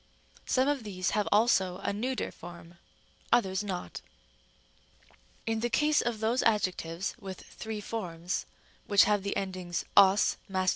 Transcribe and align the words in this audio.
Some 0.47 0.67
of 0.67 0.81
these 0.83 1.11
have 1.11 1.27
also 1.31 1.77
a 1.77 1.93
neuter 1.93 2.31
form, 2.31 2.79
others 3.31 3.63
not. 3.63 4.01
Rem. 5.45 5.45
d. 5.45 5.51
In 5.51 5.59
the 5.59 5.69
ease 5.79 6.01
of 6.01 6.19
those 6.21 6.41
adjectives 6.41 7.13
with 7.19 7.41
three 7.41 7.81
forms 7.81 8.47
which 8.87 9.03
have 9.03 9.21
the 9.21 9.37
endings 9.37 9.85
Ὃς 9.95 10.37
(masc.) 10.49 10.69